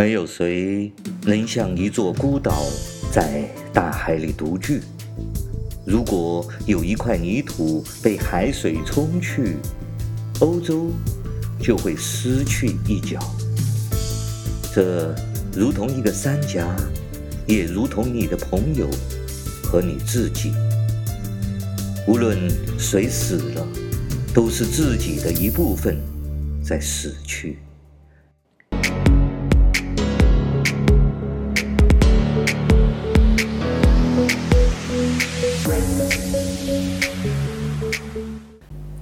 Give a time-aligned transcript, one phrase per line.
[0.00, 0.90] 没有谁
[1.26, 2.64] 能像一座孤岛
[3.12, 4.80] 在大海里独居。
[5.84, 9.56] 如果有一块泥土被海水冲去，
[10.38, 10.90] 欧洲
[11.60, 13.20] 就会失去一角。
[14.74, 15.14] 这
[15.54, 16.66] 如同一个山岬，
[17.46, 18.88] 也如同你的朋友
[19.62, 20.50] 和你自己。
[22.08, 22.38] 无论
[22.78, 23.66] 谁死了，
[24.32, 25.98] 都是自己的一部分
[26.64, 27.58] 在死去。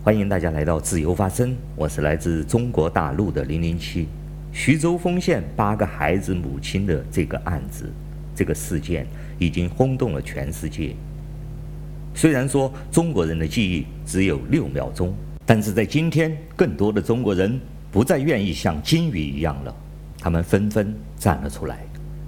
[0.08, 4.08] 欢迎大家来到自由发声，我是来自中国大陆的零零七。
[4.52, 7.92] 徐州丰县八个孩子母亲的这个案子，
[8.34, 9.06] 这个事件
[9.38, 10.94] 已经轰动了全世界。
[12.14, 17.60] 虽然说中国人的记忆只有六秒钟，但是在今天，更多的中国人
[17.92, 19.76] 不再愿意像金鱼一样了，
[20.18, 21.80] 他们纷纷站了出来。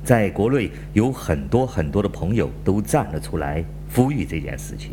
[0.04, 4.90] 在国内有很多很多的朋友都站了出来，呼吁这件事情。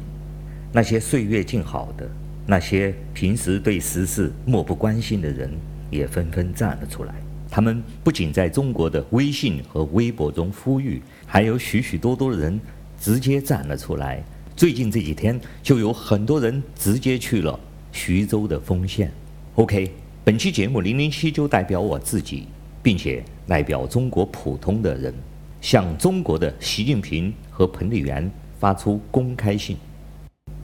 [0.71, 2.09] 那些岁月静好的。
[2.49, 5.51] 那些平时对时事漠不关心的人
[5.91, 7.13] 也纷纷站了出来。
[7.51, 12.57] 他们不仅在中国的微信和微博中呼吁，还有许许多多的人
[12.97, 14.23] 直接站了出来。
[14.55, 17.59] 最近这几天，就有很多人直接去了
[17.91, 19.11] 徐州的丰县。
[19.55, 19.91] OK，
[20.23, 22.47] 本期节目零零七就代表我自己，
[22.81, 25.13] 并且代表中国普通的人，
[25.59, 29.75] 向中国的习近平和彭丽媛发出公开信。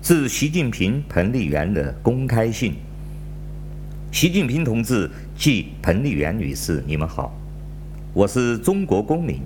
[0.03, 2.73] 致习近平、彭丽媛的公开信。
[4.11, 7.33] 习近平同志及彭丽媛女士，你们好，
[8.11, 9.39] 我是中国公民。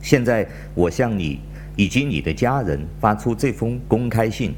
[0.00, 1.40] 现在我向你
[1.74, 4.54] 以及你的家人发出这封公开信，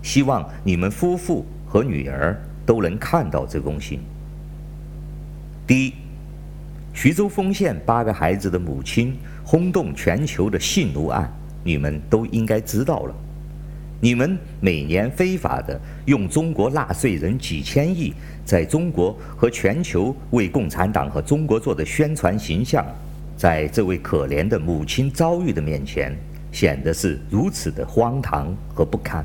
[0.00, 3.98] 希望你们夫妇和女儿都能看到这封信。
[5.66, 5.94] 第一，
[6.94, 11.28] 徐州丰县八个孩子的母亲轰动全球的性奴案，
[11.64, 13.14] 你们都应该知道了。
[14.02, 18.14] 你们每年非法的用中国纳税人几千亿，
[18.46, 22.82] 在中国和全球为共产党和中国做的宣传形象，
[23.36, 26.16] 在这位可怜的母亲遭遇的面前，
[26.50, 29.22] 显得是如此的荒唐和不堪。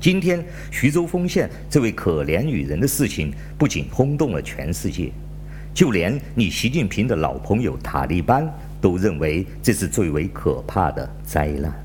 [0.00, 5.12] 今天徐州丰县这位可怜女人的事情，不仅轰动了全世界，
[5.72, 11.83] 就连你习近平的老朋友塔利班都认为这是最为可怕的灾难。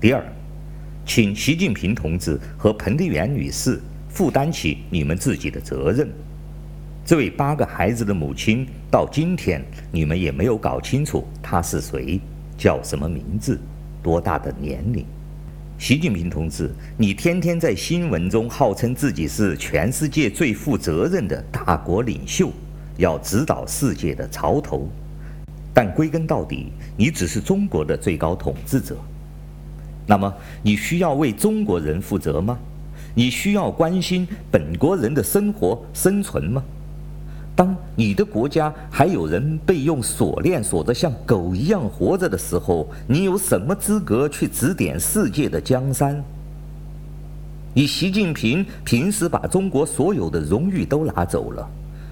[0.00, 0.24] 第二，
[1.04, 6.08] 请习近平同志和彭丽媛女士负担起你们自己的责任。
[7.04, 9.60] 这位八个孩子的母亲，到今天
[9.90, 12.20] 你们也没有搞清楚她是谁，
[12.56, 13.58] 叫什么名字，
[14.00, 15.04] 多大的年龄。
[15.78, 22.52] 习近平同志，你天天在新闻中号称自己是全世界最负责任的大国领袖，
[22.98, 24.88] 要指导世界的潮头，
[25.74, 28.96] 但归根到底，你只是中国的最高统治者。
[30.10, 30.32] 那么，
[30.62, 32.58] 你需要为中国人负责吗？
[33.14, 36.62] 你需要关心本国人的生活生存吗？
[37.54, 46.24] 当你的国家还有人被用锁链锁得像狗一样活着的时候，你有什么资格去指点世界的江山？
[47.74, 51.68] 你习近平平时把中国所有的荣誉都拿走了。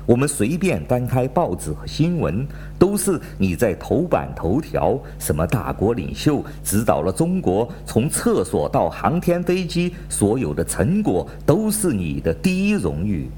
[0.06, 2.46] 我们随便翻开报纸和新闻，
[2.78, 4.96] 都是你在头版头条。
[5.18, 13.28] 什么大国领袖指导了中国从厕所到航天飞机，所有的成果都是你的第一荣誉。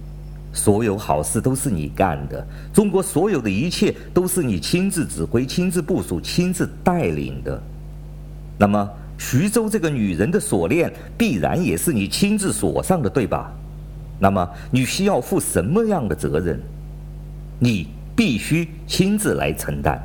[0.53, 7.63] 所有好事都是你干的，中国所有的一切都是你亲自指挥、亲自部署、亲自带领的。
[8.59, 13.53] 那么，徐州这个女人的锁链必然也是你亲自锁上的，对吧？
[14.19, 16.61] 那么你需要负什么样的责任？
[17.59, 20.01] 你必须亲自来承担。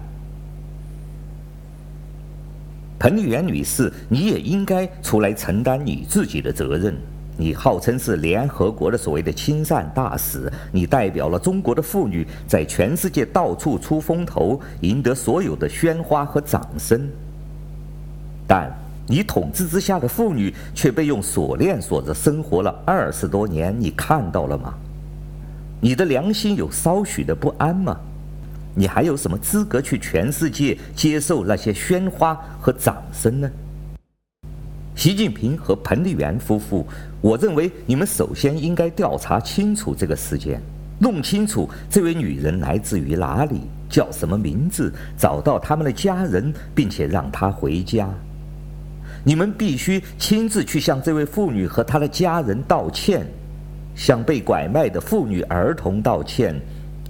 [3.00, 6.96] 彭丽媛女士，你也应该出来承担你自己的责任。
[7.36, 17.10] 你号称是联合国的所谓的亲善大使，你代表了中国的妇女在全世界到处出风头，赢得所有的鲜花和掌声。
[18.48, 18.72] 但
[19.08, 24.74] 你统治之下的妇女却被用锁链锁着生活了二十多年，你看到了吗？
[25.82, 28.00] 你的良心有稍许的不安吗？
[28.74, 33.52] 你还有什么资格去全世界接受那些鲜花和掌声呢？
[34.96, 36.88] 习近平和彭丽媛夫妇，
[37.20, 40.62] 我认为你们首先应该调查清楚这个事件，
[40.98, 48.08] 弄清楚这位女人来自于哪里，叫什么名字，找到他们的家人，并且让她回家。
[49.24, 53.26] 你们必须亲自去向这位妇女和她的家人道歉，
[53.96, 56.56] 向被拐卖的妇女儿童道歉，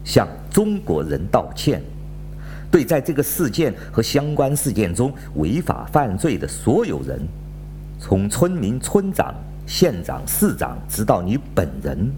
[0.03, 1.81] 向中国人道歉，
[2.69, 7.19] 对在这个事件和相关事件中违法犯罪的所有人，
[7.99, 9.33] 从村民、村长、
[9.65, 12.11] 县长、市长，直到你本人，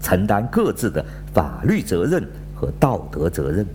[0.00, 2.22] 承担各自的法律责任
[2.54, 3.66] 和道德责任。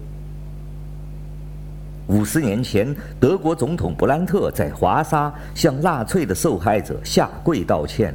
[2.13, 8.13] 五十年前，德国总统布兰特在华沙向纳粹的受害者下跪道歉。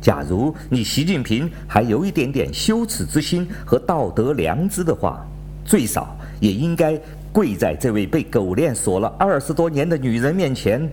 [0.00, 5.26] 假如你习近平还有一点点羞耻之心和道德良知的话，
[5.64, 6.96] 最少也应该
[7.32, 10.88] 跪在这位被狗链锁了二十多年的女人面前，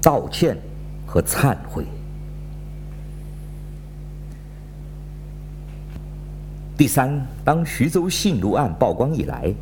[0.00, 0.56] 道歉
[1.04, 1.84] 和忏悔。
[6.76, 9.52] 第三，当徐州信奴案曝光以来，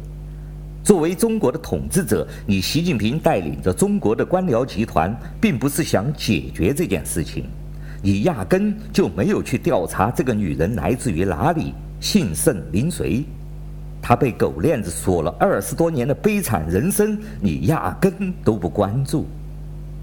[0.84, 7.46] 作为中国的统治者，你习近平带领着中国的官僚集团，并不是想解决这件事情，
[8.02, 13.24] 你压根就没有去调查这个女人来自于哪里，姓甚名谁，
[14.02, 19.26] 她被狗链子锁了二十多年的悲惨人生，你压根都不关注，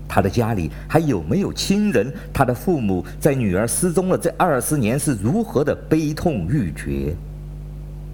[0.08, 7.16] 她的家里还有没有亲人，她的父母在女儿失踪了这二十年是如何的悲痛欲绝。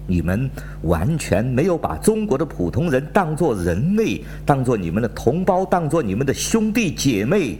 [0.08, 0.50] 你们
[0.84, 7.58] 完全没有把中国的普通人当作人类，当作你们的同胞，当作你们的兄弟姐妹。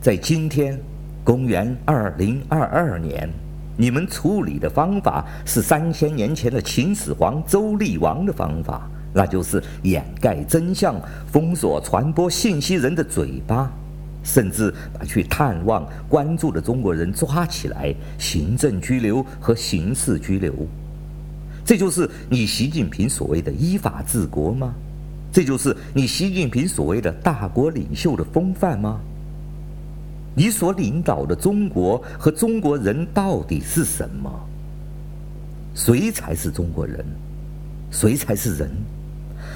[0.00, 0.78] 在今天，
[1.24, 3.28] 公元二零二二年，
[3.76, 10.94] 你们处理的方法是三千年前的秦始皇、周厉王的方法，那就是掩盖真相，
[11.32, 13.68] 封锁传播信息人的嘴巴，
[14.22, 20.54] 甚至把去探望、关注的中国人抓起来，行政拘留和刑事拘留。
[21.68, 24.74] 这就是你习近平所谓的依法治国吗？
[25.30, 28.98] 这就是你习近平所谓的大国领袖的风范吗？
[30.34, 34.32] 你所领导的中国和中国人到底是什么？
[35.74, 37.04] 谁才是中国人？
[37.90, 38.70] 谁才是人？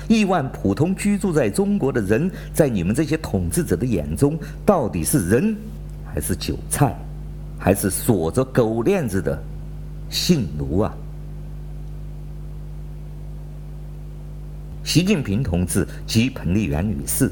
[0.06, 5.56] 亿万普通居住在中国的人，在你们这些统治者的眼中，到底是人，
[6.05, 6.94] 还是韭菜，
[7.58, 9.43] 还是锁着狗链子的
[10.11, 10.94] 性奴啊？
[14.84, 17.31] 习近平同志及彭丽媛女士，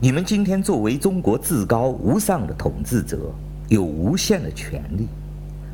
[0.00, 3.18] 你们今天作为中国至高无上的统治者，
[3.68, 5.06] 有无限的权利，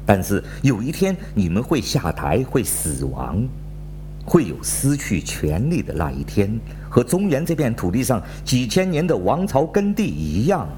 [0.05, 3.40] 但是有一天你们会下台，会死亡，
[4.25, 6.58] 会有失去权力的那一天，
[6.90, 10.69] 和中原这片土地上几千年的王朝耕地一样。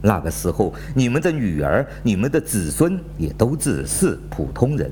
[0.00, 4.90] 那个时候，你们的女儿、你们的子孙也都只是普通人。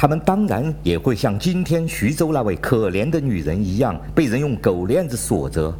[0.00, 5.70] 他们当然也会像今天徐州那位可怜的女人一样，被人用狗链子锁着。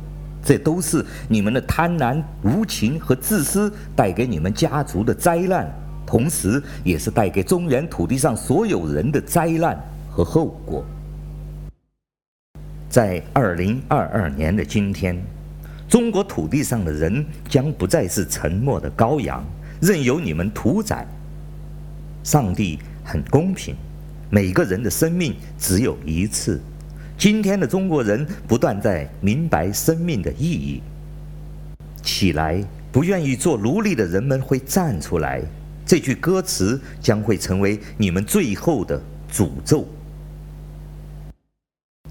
[0.45, 5.67] 这都是你们的贪婪、无情和自私带给你们家族的灾难，
[6.07, 9.75] 同时也是带给中原土地上所有人的灾难
[10.11, 10.85] 和后果。
[12.91, 15.19] 在二零二二年的今天，
[15.89, 19.43] 中国土地上的人将不再是沉默的羔羊，
[19.81, 21.07] 任由你们屠宰。
[22.23, 23.75] 上帝很公平。
[24.31, 26.61] 每个人的生命只有一次。
[27.19, 30.81] 今天的中国人不断在明白生命的意义。
[32.01, 35.43] 起来，不愿意做奴隶的人们会站出来。
[35.85, 39.87] 这句歌词将会成为你们最后的诅咒。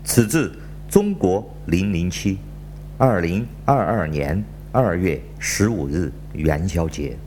[0.04, 0.51] 此致
[0.89, 2.38] 中国零零七，
[2.98, 7.17] 二零二二年二月十五日元宵节。